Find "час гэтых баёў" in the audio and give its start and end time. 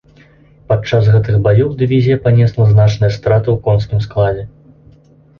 0.91-1.67